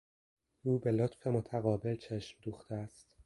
او 0.63 0.79
به 0.79 0.91
لطف 0.91 1.27
متقابل 1.27 1.95
چشم 1.95 2.37
دوخته 2.43 2.75
است. 2.75 3.15